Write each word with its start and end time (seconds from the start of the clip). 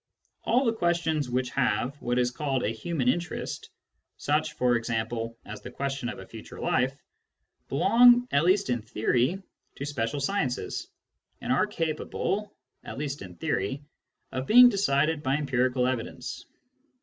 All 0.45 0.65
the 0.65 0.73
questions 0.73 1.29
which 1.29 1.51
have 1.51 1.95
what 2.01 2.17
is 2.17 2.31
called 2.31 2.63
a 2.63 2.69
human 2.69 3.07
interest— 3.07 3.69
such, 4.17 4.53
for 4.53 4.75
example, 4.75 5.37
as 5.45 5.61
the 5.61 5.69
question 5.69 6.09
of 6.09 6.17
a 6.17 6.25
future 6.25 6.59
life— 6.59 6.97
belong, 7.69 8.27
at 8.31 8.43
least 8.43 8.71
in. 8.71 8.81
theory, 8.81 9.43
to 9.75 9.85
special 9.85 10.19
sciences, 10.19 10.87
and 11.39 11.53
arc 11.53 11.69
capable, 11.69 12.51
at 12.83 12.97
least 12.97 13.21
in 13.21 13.35
theory, 13.35 13.83
of 14.31 14.47
being 14.47 14.69
decided 14.69 15.21
by 15.21 15.35
empirical 15.35 15.85
evidence. 15.85 16.47